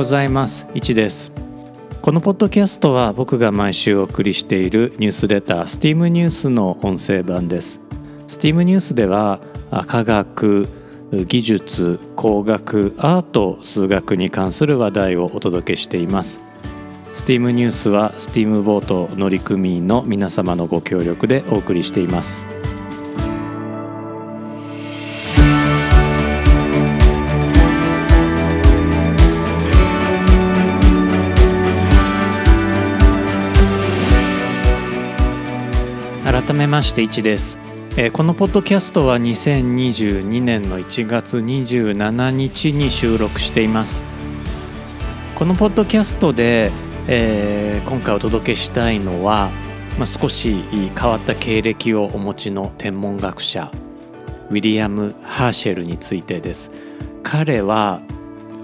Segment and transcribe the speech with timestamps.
[0.00, 0.66] ございます。
[0.72, 1.30] いちです。
[2.00, 7.82] このポッドキャストは僕が毎週お送りしているニュースレター STEAM ニュースの音声版です。
[8.26, 9.40] STEAM ニュースでは
[9.86, 10.68] 科学
[11.12, 16.40] 技術工学アート数学に関する話題をお届けしています。
[17.12, 22.46] STEAM ニュースは STEAM ボート乗組員の皆様のご協力でお送りしています。
[36.50, 37.60] 改めまして1です、
[37.96, 44.02] えー、このポッドキャストは2022年の1月27日に収録しています。
[45.36, 46.72] このポッドキャストで、
[47.06, 49.52] えー、今回お届けしたいのは、
[49.96, 53.70] まあ、少し変わった経歴をお持ちの天文学者
[54.50, 56.72] ウィリアム・ハーシェルについてです。
[57.22, 58.00] 彼は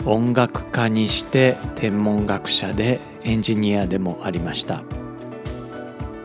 [0.05, 4.83] 音楽家にして天文学者でエンジニアでもありました。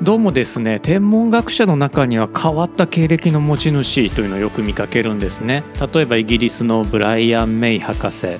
[0.01, 5.63] どうもですね天文学者の中には変わった経歴の持ち主というのをよく見かけるんですね。
[5.93, 8.39] 例えばイギリスのブライアン・メイ博士、え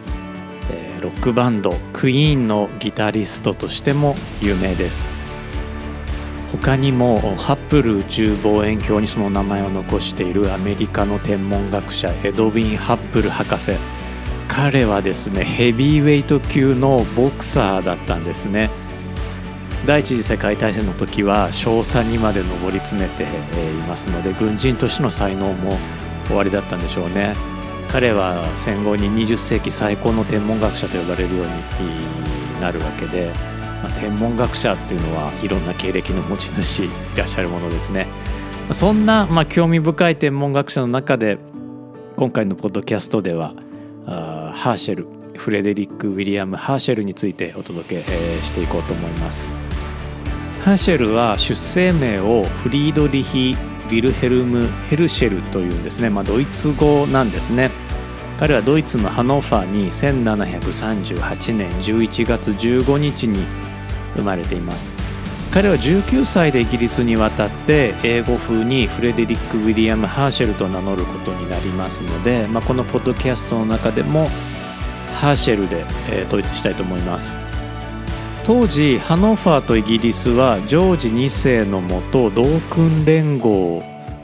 [1.00, 5.12] ー、ロックバンドクイーンのギタリストとしても有名です。
[6.52, 13.74] 他にもハッブル宇宙望遠鏡にその名前を残しているアメリカの天文学者エドウィン・ハッブル博士。
[14.48, 18.72] 彼はですねヘビーウェイト級のボクサーだったんですね。
[19.86, 23.28] 第一次世界大戦の時は少佐にまで上り詰めてい
[23.88, 25.72] ますので軍人としての才能も
[26.28, 27.36] 終わりだったんでしょうね。
[27.92, 33.32] 彼は戦後に20世紀最高の天文学者と呼ばれるようになるわけで、
[33.84, 38.08] まあ、天文学者っていうのはいろんな経歴の持ち主いらっしゃるものですね。
[38.72, 41.38] そんな、まあ、興味深い天文学者の中で
[42.16, 43.56] 今回のポッドキャストでは
[44.06, 48.04] あハーシェルフレデリック・ウィリアム・ハーシェルについてお届け、
[48.44, 49.54] していこうと思います。
[50.64, 53.56] ハーシェルは出生名をフリードリヒ・
[53.90, 57.72] ヴィルヘルム・ヘルシェルというんですね、まあ、ドイツ語なんですね。
[58.40, 63.46] 彼はドイツのハノファーに1738年11月15日に
[64.16, 64.94] 生まれています。
[65.54, 74.30] 彼は19歳でイギリスに渡って英語風にフレデリック・ウィリアム・ハーシェルと名乗ることになりますので、まあ、このポッドキャストの中でも
[75.16, 77.38] ハーシェルで、えー、統一したいと思います。
[78.44, 83.84] 当時ハノファーとイギリスはジョージ2世のもと同訓連合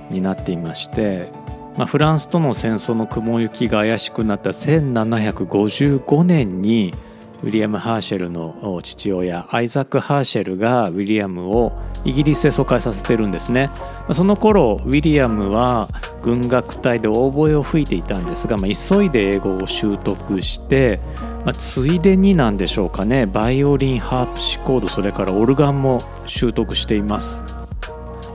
[0.10, 1.30] になっていまして、
[1.78, 6.96] まあ、フランスとの戦争の雲行きが怪しくなった1755年に
[7.44, 11.72] ウィリアム・ハーシェルの父親アイザック・ハーシェルがウィリアムを
[12.04, 13.70] イギリスへ疎開させてるんですね。
[14.12, 15.90] その頃ウィリアムは
[16.22, 21.00] 軍楽隊でオーボエを吹いていたんですが、まあ、急いで英語を習得して、
[21.46, 23.26] まあ、ついでになんでしょうかね。
[23.26, 27.44] バイオリンハープシコードそれからオルガンも習得しています。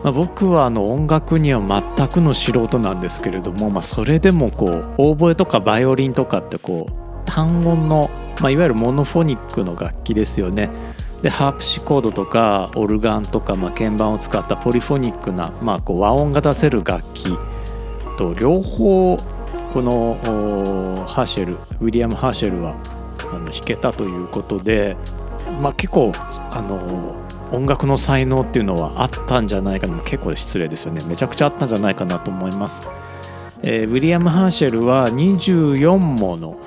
[0.05, 8.11] まあ、僕はあの音楽には全くの素人なんですけれども、まあ、それでもこうオーボエとかバイオリンとかってこう単音の、
[8.41, 10.71] まあ、いわゆるモノフォニックの楽器ですよね。
[11.23, 17.39] でハープシコードとかオルガンとか、まあ、鍵盤を使ったポリフォニックな、まあ、こう和音が出せる楽器
[18.19, 19.17] と両方
[19.73, 20.19] この
[21.07, 22.75] ハーシェルウィリアム・ハーシェルは
[23.21, 24.97] あの弾けたということで、
[25.61, 27.15] まあ、結構あの
[27.53, 32.83] 音楽の才能っていうのはあったんじゃないかな結構失礼ですよねめちゃくちゃあったんじゃないかなと思います。
[33.63, 36.59] えー、ウィリアム・ハーシェルは24もの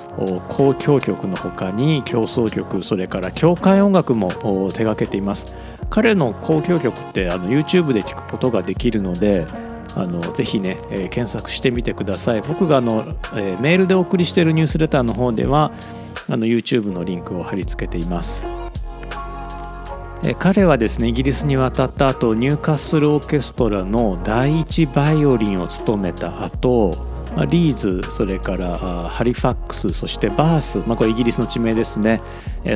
[0.48, 4.30] 交響曲の他に競争曲それから教会音楽も
[4.72, 5.52] 手掛けています。
[5.90, 9.46] 彼の交響曲ってあの YouTube で聴くことができるので
[9.94, 12.42] あのぜひね、えー、検索してみてください。
[12.42, 13.04] 僕があの、
[13.34, 15.72] えー、メールでお送りしているニュースレターの方では
[16.28, 18.55] あの YouTube のリンクを貼り付けています。
[20.38, 27.06] 彼はですねイギリスに渡った後ニューカッスルオーケストラの第一バイオリンを務めた後
[27.44, 28.78] リーズそれから
[29.10, 32.22] ハリファックスそしてバース、まあ、これイギリスの地名ですね。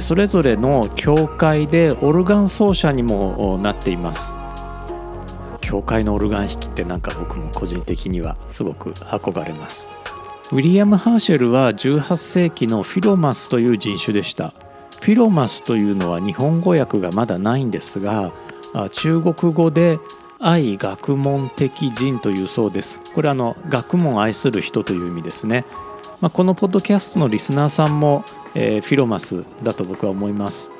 [0.01, 4.35] それぞれの教会でオルガン奏者にもなっています。
[5.63, 9.91] 教会のオルガン弾きってなんか僕も個人的にはすごく憧れます。
[10.53, 14.53] ウィリアム・ハーシェルは18世紀のフィロマスという人種でした。
[15.01, 18.33] フィロマスというのは日本語訳がまだないんですが
[18.93, 19.99] 中国語で
[20.39, 23.01] 愛学問的人というそうです。
[23.15, 25.65] これあの学問を愛する人という意味ですね、
[26.21, 28.25] まあ、このポッドキャストのリスナーさんも、
[28.55, 30.71] えー、フィロマスだと僕は思います。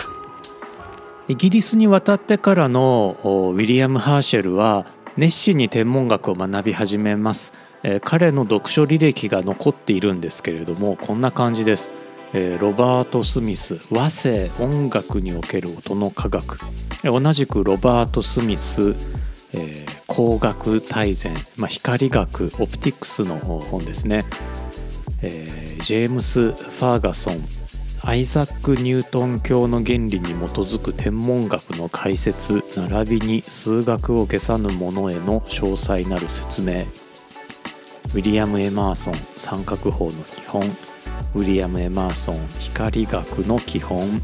[1.29, 4.87] イギリスに渡ってからのウィリアム・ハーシェルは
[5.17, 7.53] 熱心に天文学を学び始めます、
[7.83, 11.91] えー、彼の読書履歴が残っているんですけれどもこんな感じです。
[12.33, 16.59] えロバート・スミス和声音楽における音の科学。
[17.03, 18.95] 同じくロバート・スミス、
[19.55, 24.25] えー、光学大全、まあ、光学オプティクスの本ですね、
[25.23, 27.43] えー、ジェームス・ファーガソン
[28.03, 30.21] アイザック・ニュートン教の原理に基
[30.61, 36.85] づく天文学の解説並びに数学を消さぬものへの詳細なる説明。
[38.13, 40.63] ウィリアム・エマーソン三角法の基本。
[41.35, 44.21] ウィリアム・エマーソン光学の基本、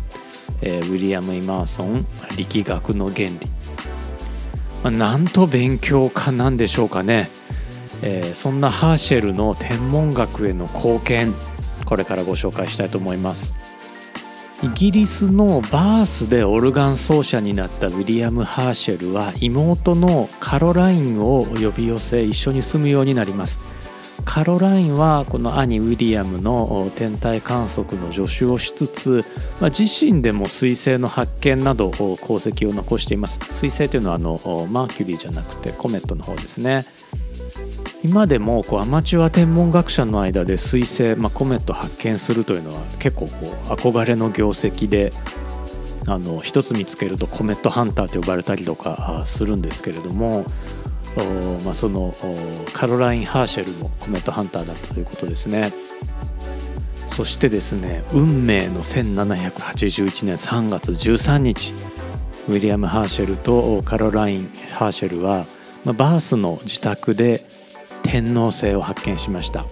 [0.60, 2.06] えー、ウィリアム・エマーソン
[2.36, 3.38] 力学の原理、
[4.82, 7.30] まあ、なんと勉強家なんでしょうかね、
[8.02, 11.34] えー、そんなハーシェルの天文学への貢献。
[11.84, 13.56] これからご紹介したいと思います。
[14.62, 23.58] イギリスのバースでオルガン奏者になったウィリアム・ハーシェルは妹のカロラインを呼び寄せ一緒に住むようになります。
[24.26, 29.24] カロラインはこの兄ウィリアムの天体観測の助手をしつつ、
[29.60, 33.38] まあ、自身でも彗星の発見など功績を残しています。
[33.38, 34.38] 彗星というのはあの
[34.70, 36.84] マーキュリーじゃなくてコメットの方ですね。
[38.04, 45.12] 今でもこうアマチュア天文学者の間で彗星、まあ、コメット発見するというのは結構こう憧れの業績で
[46.06, 50.44] あの一つ見つけるとコメットハンターと呼ばれたりとかするんですけれども、
[51.64, 52.14] まあ、その
[52.72, 55.72] カロライン・ハーシェルもコメットハンターだったということですね。
[57.16, 61.72] そしてですね運命の1781年3月13日
[62.46, 65.46] ウィリアム・ハーシェルとカロライン・ハーシェルは
[65.84, 67.42] まあバースの自宅で
[68.02, 69.64] 天王星を発見しました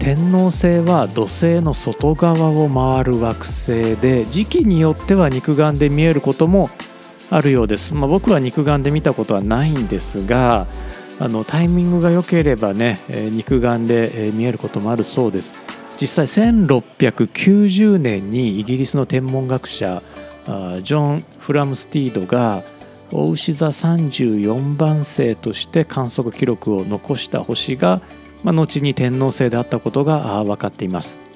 [0.00, 6.70] 天王星は土星の外側を回る惑星で時期によっては肉眼で見えることも
[7.30, 10.66] あるようです、まあ、僕は肉眼で見たことはないんですが
[11.18, 15.52] あのタイミングが良ければね、え肉眼で見えることもあるそうです
[16.00, 20.02] 実際1690年にイギリスの天文学者
[20.46, 22.64] ジョン・フラムスティードが
[23.12, 28.00] お牛座34番星として観測記録を残した星が、
[28.42, 31.29] まあ、後に天王星であったことが分かっています。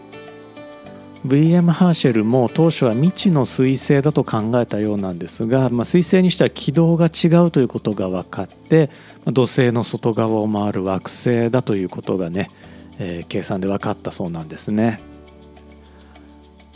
[1.24, 8.90] ウィリアム・ハーシェルも当初は未知の彗星だと考えたようなんですが、まあ、彗星にしては軌道が違うということが分かって
[9.24, 12.50] 土星の外側を回る惑星だということがね、
[12.98, 15.00] えー、計算で分かったそうなんですね。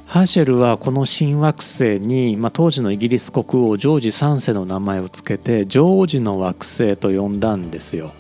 [0.07, 8.15] ハーシェルはこの新惑星に、まあ、当時のイギリス国王ジョージ3世の名前を付けてジョージの惑星と呼んだんですよ。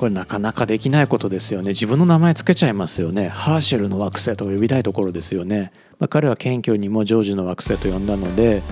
[0.00, 1.68] これなかなかできないことですよね。
[1.68, 3.28] 自分の名前つけちゃいますよね。
[3.28, 5.72] ハーシェルの惑星と呼びたいところですよね。
[5.98, 8.62] まあ、彼は謙虚にもジョージの惑星と呼んだので、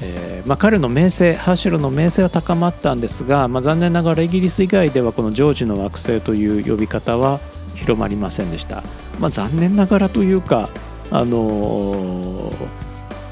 [0.00, 7.38] えーまあ、彼の名声ハーシェルの名声は高まったんですが、まあ、残念ながらイギリス以外ではこのジョージの惑星という呼び方は
[7.76, 8.82] 広まりませんでした。
[9.20, 10.70] ま、残念ながらというか
[11.12, 12.54] あのー、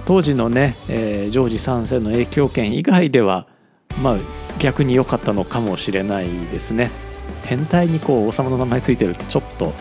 [0.04, 3.48] 当時のね、えー、ジョージ3世の影響権以外では、
[4.00, 4.16] まあ、
[4.60, 6.92] 逆に良かったのかもしれないですね。
[7.42, 9.72] 天体にこう王様の名前ついてるとちょっと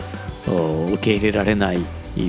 [0.92, 1.78] 受け入れられない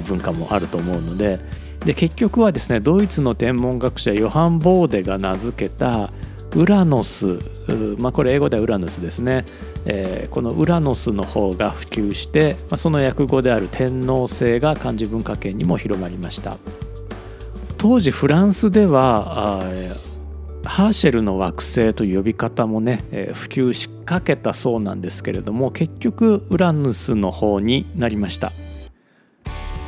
[0.08, 1.40] 文化もあると思うので
[1.86, 6.12] で結局はですねドイツの天文学者ヨハン・ボーデが名付けた
[6.56, 7.40] ウラノス、
[7.98, 9.46] まあ、これ英語ではウラヌスですね、
[9.86, 16.58] えー、このウラノスの方が普及して、まあ、その訳語である天皇制が漢字文化圏にも広まりました。
[17.78, 19.62] 当時フランスでは
[20.66, 28.52] ハーシェルの惑星という呼び方もね、えー、普及しかけたそうなんですけれども結局ウラヌスの方になりました。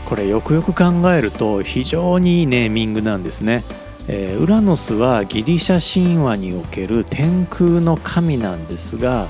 [0.05, 3.63] これよくよく考えると非常にいいネーミングなんですね。
[4.07, 9.27] えー、ウラノスはギリシャ神話における天空の神なんですが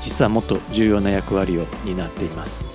[0.00, 2.73] 実はもっと重要な役割を担っています。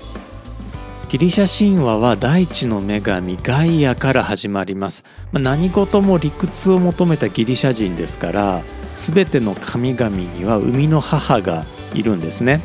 [1.09, 8.61] ギリシャ神話は大地の女神ガイアから始まります、まあ、何事も理屈を求めたギリシャ人ですから
[8.93, 12.61] 全ての神々には生みの母がいるんですね。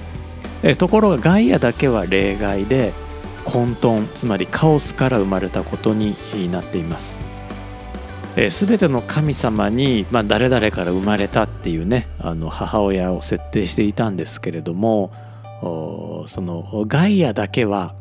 [0.63, 2.93] えところがガイアだけは例外で
[3.47, 6.15] 混沌つまりカオスから生まれたことに
[6.53, 7.21] なっています。
[8.37, 15.13] え、全ての神様に、まあ、誰々から生まれたっていうねあの母親を設定していたんですけれども
[16.27, 17.95] そのガイアだけは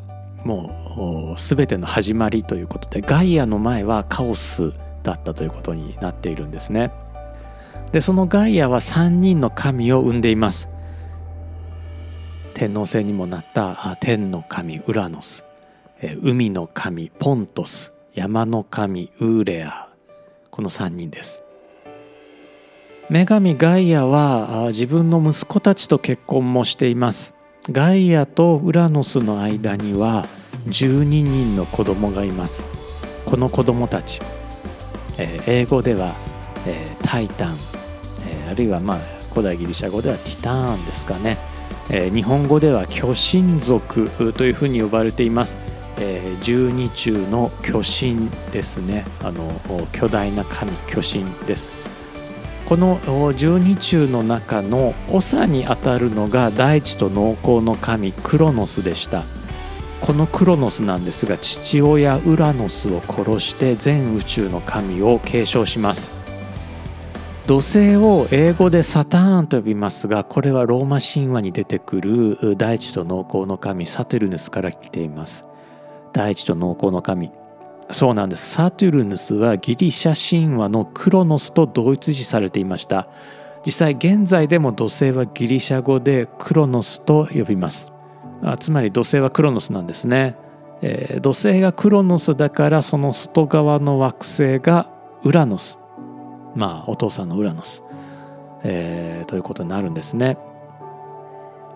[0.44, 4.72] もう全ての始まりということでガイアの前はカオス
[5.02, 6.92] だったということになっているんですね。
[7.92, 10.68] でそのガイアは3人の神を生んでいます。
[12.52, 15.44] 天皇制にもなった天の神ウラノス。
[16.22, 17.94] 海の神ポントス。
[18.14, 19.88] 山の神ウーレア。
[20.50, 21.42] この3人です。
[23.10, 27.34] 女神ガイアは自分の息子たちと結婚もしています。
[27.72, 30.28] ガイアとウラノスの間には
[30.68, 32.68] 12人の子供がいます。
[33.24, 34.20] この子供たち、
[35.16, 36.14] えー、英語では、
[36.66, 37.56] えー、タイタン、
[38.28, 38.98] えー、あるいはまあ
[39.30, 41.38] 古代ギリシャ語ではティターンですかね、
[41.90, 45.56] え、日本語では巨神族というふうに呼ばれています、
[45.96, 49.06] えー、12中の巨神ですね。
[49.22, 49.50] あの
[49.92, 51.72] 巨大な神巨神です。
[52.66, 59.22] この十二中の中の長にあたるのが大地と農耕の神クロノスでした。
[60.00, 66.14] このクロノスなんですが父親ウラノスを殺して全宇宙の神を継承します。
[67.46, 75.44] 土星を英語でサターンと呼びますがこれはローマ神話に出てくる大地と農耕の神サテルヌスから来ています。
[76.14, 77.30] 大地と農耕の神。
[77.90, 78.52] そうなんです。
[78.52, 83.08] サトゥルヌスはギリシャ神話のクロノスと同一視されていました。
[83.64, 87.92] 実際現在でも土星はギリシャ語でクロノスと呼びます。
[88.42, 90.36] あつまり土星はクロノスなんですね、
[90.82, 94.90] えー、土星がクロノスだからその外側の惑星が
[95.22, 95.78] ウラノス。
[96.54, 97.82] まあお父さんのウラノス、
[98.62, 100.36] えー、ということになるんですね。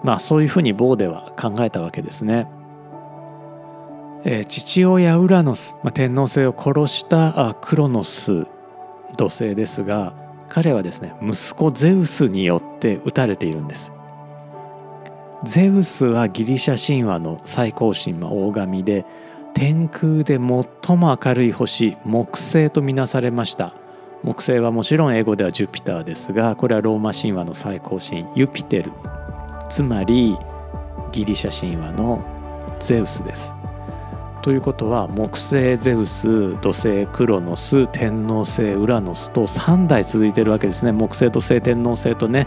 [0.03, 2.49] まあそういうふうにボーデは考えたわけですね。
[4.25, 8.47] えー、父親ウラノス、まあ、天皇星を殺したクロノス
[9.17, 10.13] 土星ですが
[10.49, 13.93] 彼はですね息子ゼウスによって撃たれているんです。
[15.45, 19.07] ゼウスはギリシャ神話の最高神、まあ、大神で
[19.55, 20.39] 天空で最
[20.97, 23.73] も明るい星木星とみなされました。
[24.25, 28.93] 木星はもちろん英語ではジュピターですがこれはローマ神話の最高神ユピテル。
[29.69, 30.37] つまり
[31.13, 32.25] ギリシャ神話の
[32.81, 33.58] ゼウスです。
[34.49, 40.93] ということは木星ゼウス土星クロノス天王星ウラノスと3代続いてるわけですね。
[40.93, 42.47] 木星土星天王星とね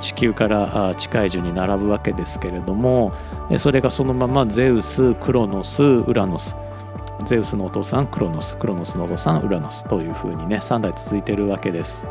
[0.00, 3.12] 地球から近い順に並ぶわけですけれども
[3.56, 6.54] それがそのままゼウスクロノスウラノス
[7.24, 12.06] ゼウスのお父さんクロノスクロノスのお父さんウラノスというふうにね3代続いてるわけです。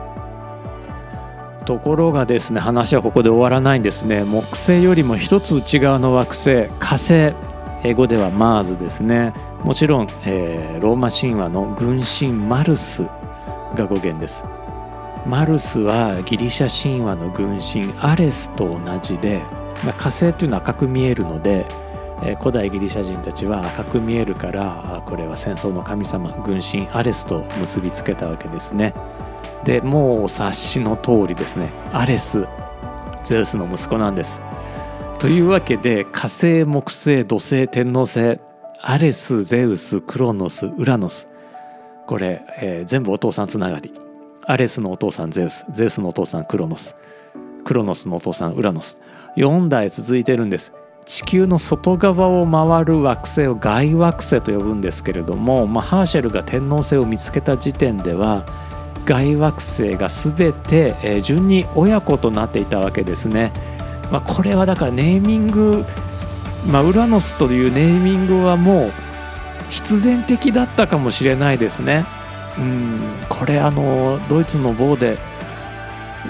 [1.66, 4.26] ところがですね話はここで終わらないんですね。
[4.26, 7.53] 木星よりも一つ内側の惑星火星。
[7.86, 9.34] 英語ではマーズですね。
[9.64, 13.04] もちろん、えー、ローマ神話の軍神マルス
[13.76, 14.46] が語源です。
[15.26, 19.42] マルスはギリシャ神話の軍神アレスと同じで、
[19.84, 21.66] まあ、火星というのは赤く見えるので、
[22.24, 28.94] えー、古代ギリシャ人たちは赤く見えるからこれは戦争の神様軍神アレスと結びつけたわけですね。
[29.66, 31.70] でもう察しの通りですね。
[31.92, 32.48] アレス
[33.26, 34.42] ゼウスの息子なんです。
[35.24, 38.42] というわけで火星木星土星天王星
[38.82, 41.30] アレスゼウスクロノスウラノス。
[42.08, 43.94] これ、えー、全部お父さんつながり。
[44.46, 45.66] アレスのお父さんゼウス。
[45.72, 46.98] ゼウスのお父さんクロノス。
[47.64, 48.98] クロノスのお父さんウラノス。
[49.38, 50.74] 4代続いてるんです。
[51.06, 58.46] 地球の外側を回る惑星を外惑星と呼ぶんですけれども、まあ、ハーシェルが天王星を見つけた時点では
[59.06, 63.54] 外惑星が全て、え、順に親子となっていたわけですね。
[64.14, 65.84] まあ、これはだからネーミング、
[66.68, 68.92] まあ、ウラノスというネーミングはもう
[69.72, 72.06] 必然的だったかもしれないですね。
[72.60, 75.18] うんこれあのドイツの棒で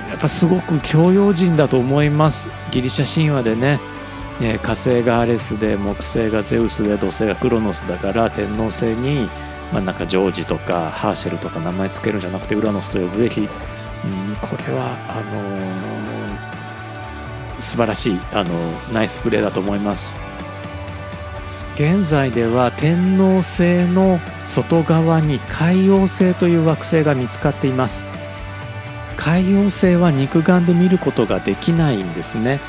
[0.09, 3.81] やっぱすごく教養人だと思いますギリシャ神話でね、
[4.41, 9.27] え火星がアレスで木星がゼウスで土星がクロノスだから天王星に、
[9.73, 13.47] まあ、なんかジョージとかハーシェルとか名前つけるんじゃなくてウラノスと呼ぶべき、うん、
[14.39, 16.02] これはあのー
[17.59, 18.51] 素晴らしいあの
[18.91, 20.19] ナイスプレーだと思います。
[21.75, 28.07] 現在では天王星の外側に海王星という惑星が見つかっています。
[29.17, 32.59] 海王星は肉眼で見ることができないんですね。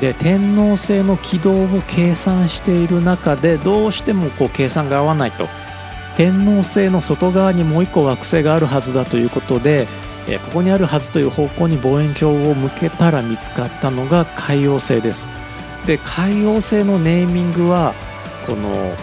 [0.00, 5.48] で天王星の軌道を計算している中でどうしてもこう計算が合わないと。
[6.16, 9.88] 天王星の外側にもう一個惑星があるはずだということで
[10.28, 15.26] えここにあるはずという方向に望遠鏡を向けたら見つかったのが海王星です。
[15.86, 17.94] で海王星のネーミングは
[18.46, 18.94] この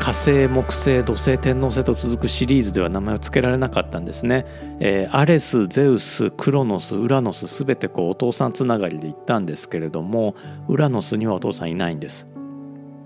[0.00, 4.46] 火星木星土星天王星と続くシリーズでは名前を付けられなかったんですね、
[4.80, 10.34] えー、アレスゼウスクロノスウラノス全てこうお父さんつながりで行ったんですけれども
[10.68, 12.28] ウラノスにはお父さんいないんです。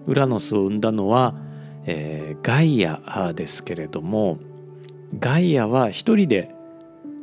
[0.06, 1.34] ウラノスを生んだのは、
[1.86, 4.38] えー、ガイアですけれども
[5.18, 6.54] ガイアは一人で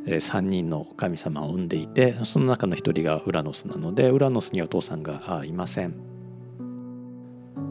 [0.06, 5.94] 3人の神様を生んでいてその中の1人がウラノスなのでウラノスにはお父さんがいません。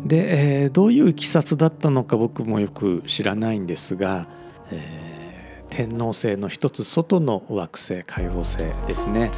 [0.05, 4.27] で、えー、どういういきさつだったのか僕もよく知らないんですが、
[4.71, 8.57] えー、天王星の一つ外の惑星海王星
[8.87, 9.31] ですね、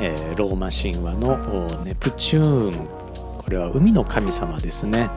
[0.00, 2.88] えー、ローマ神話のネプチューン。
[3.38, 5.10] これは海の神様ですね。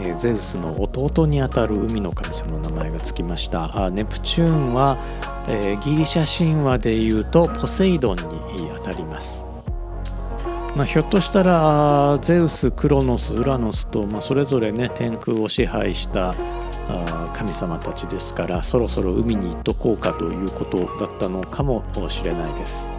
[0.00, 3.84] えゼウスの弟にあたる海の神様の名前がつきました。
[3.84, 4.98] あネプチューンは、
[5.48, 9.44] えギリシャ神話でいうとポセイドンにあたります、
[10.76, 16.34] まあ、ひょっとしたらゼウスクロノスウラノスと、まあ、それぞれね天空を支配した
[17.34, 22.90] 神様たちですからそろそろ海に行っとこうかということだったのかもしれないです。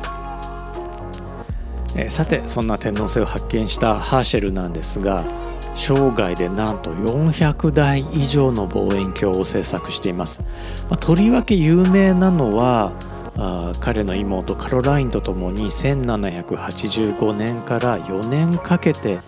[1.96, 5.26] えさてそんな天王星を発見したハーシェルなんですが
[5.76, 10.42] 生涯でなんと400台以上の望遠鏡を制作しています、
[10.90, 12.94] まあ、とりわけ有名なのは
[13.36, 19.20] あ彼の妹カロラインとともに1785年から4年かけて、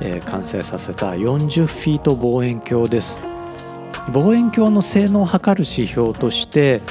[0.00, 3.18] えー、完成させた40フィート望遠鏡です。
[4.12, 6.82] 望遠鏡の性能を測る指標として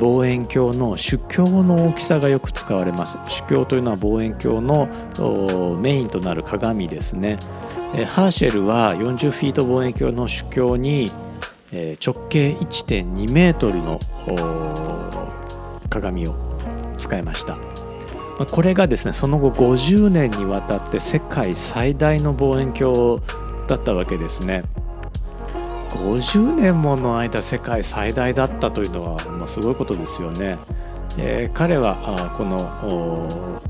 [0.00, 3.18] 望遠鏡の主鏡の大きさがよく使われます。
[3.28, 7.38] 主鏡というのは望遠鏡のメインとなる鏡ですね。
[8.06, 11.12] ハーシェルは40フィート望遠鏡の主鏡に
[11.72, 14.00] 直径1.2メートルの
[15.90, 16.34] 鏡を
[16.96, 17.58] 使いました。
[18.50, 23.20] これがですねその後50年にわたって世界最大の望遠鏡
[23.68, 24.64] だったわけですね。
[25.90, 30.56] 50年もの間世界最大だったというのは、ま、すごいことですよね、
[31.18, 33.60] えー、彼はこの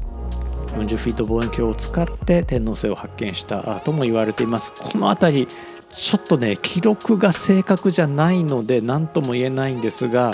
[0.73, 5.49] 40フィート望遠鏡を使って天王星を発見したとも言われていますこの辺り
[5.91, 10.33] ちょっとね記録が正確じゃないので何とも言えないんですが、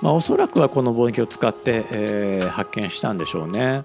[0.00, 3.84] まあ、おそらくはこの望遠鏡を使って、えー、発見したんでしょうね。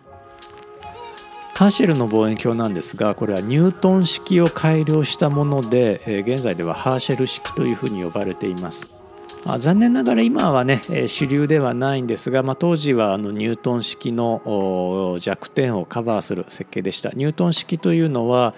[1.55, 8.98] ハーシェルの望遠鏡なんですがこれはニュートン式を改良したもので、え、現在ではハーシェル式というふうに呼ばれています。
[9.45, 17.11] あ残念ながら今はね主流ではないんですが、まあ、当時はあのニュートン式の弱点をカバーする設計でした。
[17.11, 18.53] ニュートン式というのは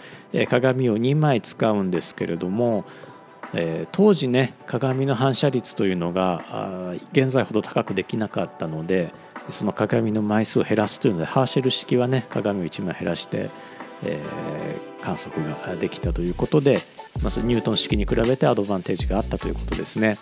[0.49, 2.85] 鏡を2枚使うんですけれども
[3.91, 9.13] 当時ね鏡の反射率というのが現在ほど高くできなかったので
[9.49, 13.49] その鏡の枚数を減らすというのでハーシェル式はね鏡を1枚減らして、
[14.03, 16.79] えー、観測ができたということで、
[17.21, 20.17] まあ、ニュートン式に比べてアドバンテージがあったということですね。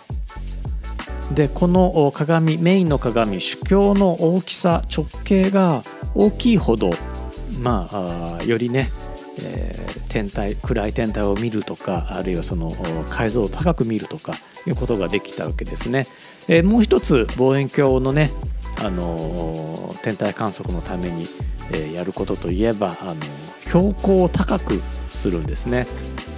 [1.32, 6.90] でこの鏡メインの鏡主鏡の大きさ直径が大きいほど
[7.60, 7.88] ま
[8.40, 8.90] あよりね、
[9.40, 12.74] えー、天体暗い天体を見るとかあるいはその
[13.10, 14.34] 解像を高く見るとか
[14.66, 16.06] いうことができたわけですね。
[16.48, 18.32] えー、もう一つ望遠鏡のね
[18.78, 21.28] あの天体観測のために、
[21.72, 23.16] え、やることといえばあの
[23.66, 25.86] 標高を高くするんですね。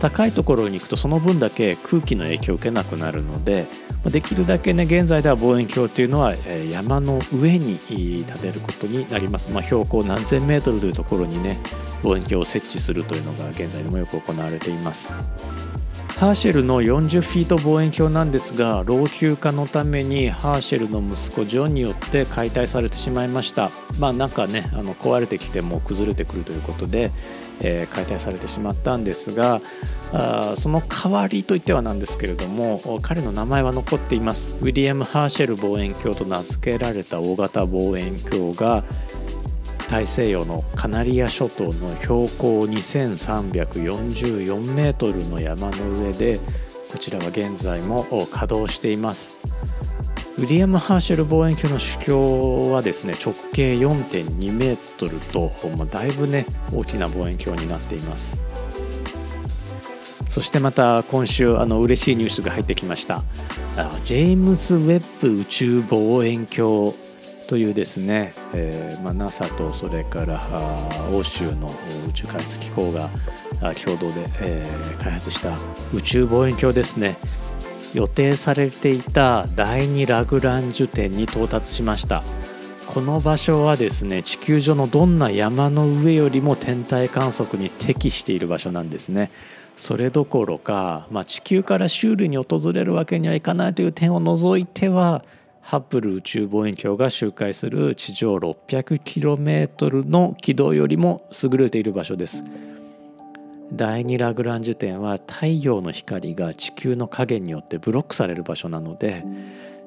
[0.02, 3.66] 高いところに行くとその分だけ空気の影響を受けなくなるので
[4.06, 6.34] できるだけね現在では望遠鏡というのは
[6.68, 7.78] 山の上に
[8.26, 11.56] 立てることになります、まあ、標高何千メートルというところにね
[12.02, 15.12] 望遠鏡を設置するというのが現在でもよく行われています。
[16.18, 23.70] ハーシェルの40フィート望遠鏡なんですが老朽化のためにハーシェルの息子ジョンによって解体されてしまいました。
[23.98, 27.10] まあなんかねあの壊れてきても崩れてくるということで、
[27.64, 29.62] えー、解体されてしまったんですが
[30.12, 34.50] あその代わりといってはなんですけれども彼の名前は残っています。
[34.60, 38.84] ウィリアム・ハーシェル望遠鏡と名付けられた大型望遠鏡が
[39.88, 46.40] 大西洋のカナリア諸島の標高2344メートルの山の上で
[46.90, 49.41] こちらは現在も稼働しています。
[50.38, 58.40] ウィリアム・ハーシェル望遠鏡の主鏡はですね直径4.2メートルと、まあ、だいぶね大きな望遠鏡になっています。
[60.28, 63.22] そしてまた今週あの嬉しいニュースが入ってきました。
[64.04, 66.94] ジェームズ・ウェッブ宇宙望遠鏡
[67.48, 70.40] というですね、えーまあ、NASA とそれから
[71.12, 71.70] 欧州の
[72.08, 73.10] 宇宙開発機構が
[73.84, 75.58] 共同で、えー、開発した
[75.92, 77.18] 宇宙望遠鏡ですね。
[77.94, 82.22] 予定されていた第2ラグランジュ点に到達しました。
[82.86, 89.30] この場所はですね地球上のどんな山の上よりも天体観測に適している場所なんですね。
[89.76, 95.24] それどころか、まあ、地球から修理に訪れるわけにはいかないという点を除いては
[95.62, 102.44] ハッブル宇宙望遠鏡が周回する地上 600km の軌道よりも優れている場所です。
[103.74, 109.24] 第2ラグランジュ点は太陽の光が地球の影によってブロックされる場所なので、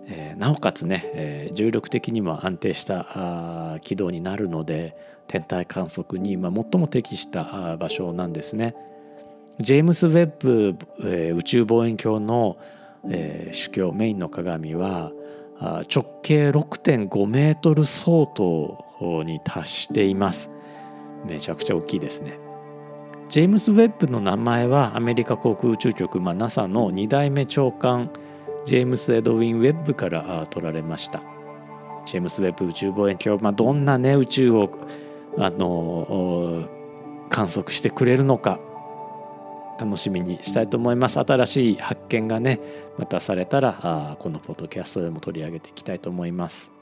[0.08, 4.96] えー、なおかつね、えー、重力的にも安定した軌道になるので
[5.28, 8.76] 天体観測に、まあ、最も適した場所なんですね。
[9.60, 12.58] ジェームス・ウェッブ、えー、宇宙望遠鏡の、
[13.10, 15.12] えー、主鏡メインの鏡は
[15.60, 20.50] 直径6.5メートル相当に達しています
[21.26, 22.45] めちゃくちゃ大きいですね
[23.30, 28.12] ジェームス・ウェッブの名前はアメリカ航空宇宙局、まあ、NASA の2代目長官
[28.66, 31.22] ジェームス・エドウィン・ウェッブから取られました。
[32.06, 34.70] ジェームス・ウェッブ宇宙望遠鏡、まあ、どんな、ね、宇宙を
[35.38, 36.68] あの
[37.30, 38.60] 観測してくれるのか
[39.80, 41.20] 楽しみにしたいと思います。
[41.20, 42.60] 新しい発見がね
[42.98, 46.75] またされたらあこのポッドキャストでも取り上げていきたいと思います。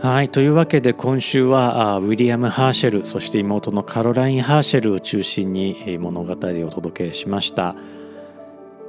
[0.00, 7.74] はいというわけで今週はあウィリアム・ハーシェルそして妹のカロライン・ハーシェルを中心に物語をお届けしました。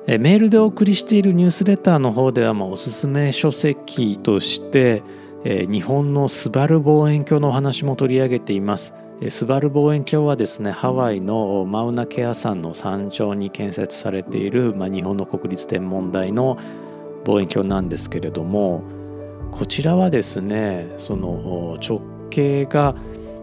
[0.05, 5.03] メールでお送りしているニュースレターの方では、まあ、おすすめ書籍として
[5.43, 8.93] 日本のスバル望遠鏡のお話も取り上げています。
[9.29, 16.57] スバル望遠鏡はですねハワイのマウナケア山の山頂に建設されている、まあ、日本の国立天文台の
[17.25, 18.81] 望遠鏡なんですけれども
[19.51, 22.95] こちらはですねその直径が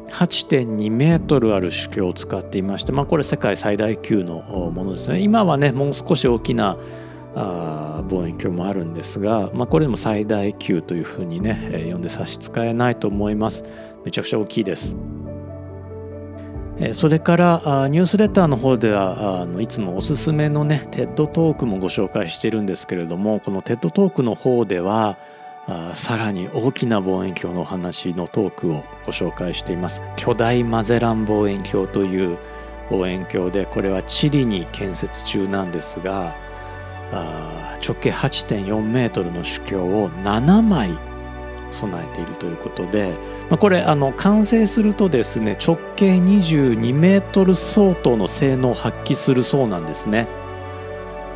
[0.08, 5.20] 8.2メートルある主鏡を使っていまして、まあ、これ世界最大級のものですね。
[5.20, 6.78] 今はねもう少し大きな
[7.34, 13.64] 望遠鏡もあるんですが、まあ、これでも最大級というふうにね、え呼んで差し支えないと思います。
[14.04, 14.96] めちゃくちゃ大きいです。
[16.92, 25.16] それからニュースレターの方ではあのいつもおすすめのね TED トークもご紹介してるんですけれどもこの TED トークの方では
[25.94, 30.00] さらに大きな望遠鏡のお話のトークをご紹介しています。
[30.16, 32.38] 巨大マゼラン望遠鏡という
[32.90, 36.36] 望遠鏡でこれはチリに建設中なんですが
[37.84, 40.96] 直径8.4メートルの主鏡を7枚
[41.72, 43.14] 備えているということで、
[43.50, 50.28] まあ、これあの完成するとですね直径22メートル相当の性能を発揮するそうなんですね。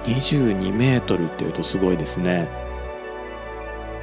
[0.04, 2.48] 22メートルっていうとすごいですね。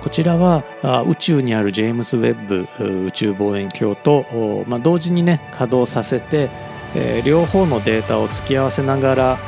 [0.02, 0.64] こちらは
[1.08, 4.26] 宇宙にあるジェームス・ウェッブ宇宙望遠鏡と、
[4.68, 6.50] まあ、同時にね稼働させて、
[6.96, 9.40] えー、両方のデータを付き合わせながら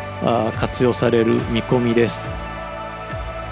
[0.57, 2.27] 活用される見込みです。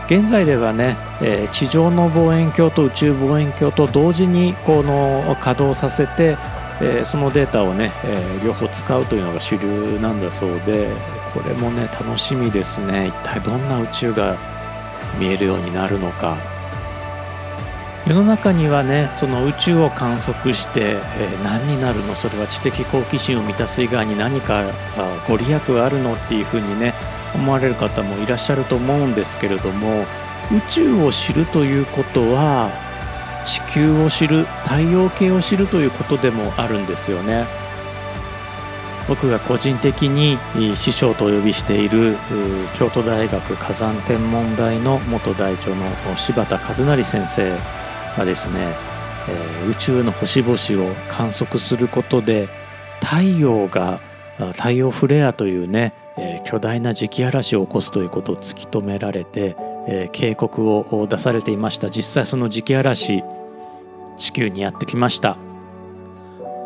[0.07, 6.37] 現在ではね、え地上の望遠鏡と宇宙望遠鏡と同時にこの稼働させて、
[6.79, 10.89] えそのデータをね、え両方使うというのが主流なんだそうで
[11.33, 13.07] これもね楽しみですね。
[13.07, 14.37] 一体どんな宇宙が
[15.19, 16.56] 見えるようになるのか。
[18.07, 22.15] 世の中にはねその宇宙を観測して、えー、何になるの？
[22.15, 24.63] それは知的好奇心を満たす以外に何か
[25.27, 26.13] ご利益があるの？
[26.13, 26.93] っていうふうにね
[27.35, 30.05] 思われる方もいらっしゃると思うんですけれども
[30.53, 32.71] 宇宙を知るということは
[33.43, 37.45] 地球を知る太陽系を知るということでもあるんですよね。
[39.09, 40.37] 僕が個人的に
[40.75, 42.15] 師匠とお呼びしている
[42.77, 47.57] 京都大学火山天文台の元代長の柴田和成先生
[48.17, 48.75] がですね、
[49.29, 52.49] えー、宇宙の星々を観測することで
[53.01, 54.01] 太陽が
[54.53, 59.55] 太陽フレアというねえー、巨大な磁気嵐を起こすということを突き止められて、
[59.87, 61.89] えー、警告を出されていました。
[61.89, 63.23] 実際その磁気嵐
[64.17, 65.37] 地球にやってきました。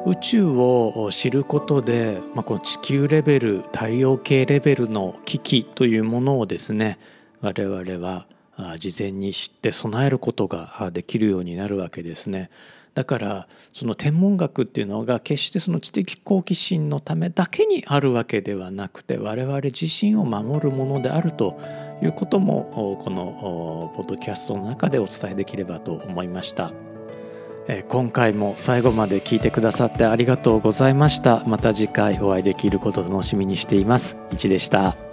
[0.06, 6.98] 宇宙を知ることで、まあ、この地球レベル太陽系レベルの危機というものをですね
[7.42, 8.26] 我々は
[8.80, 12.50] 事前に知って備えることができるようになるわけですね。
[12.96, 21.58] だからその天文学っていうのが決してその知的好奇心のためだけにあるわけではなくて我々自身を守るものであると
[22.02, 26.74] いうこともこのポッドキャストの中でお伝えできればと思いました。
[27.88, 31.44] 今回も最後まで聞いてくださってありがとうございました。
[31.46, 34.18] また次回お会いできることを楽しみにしています。
[34.34, 35.11] いちでした。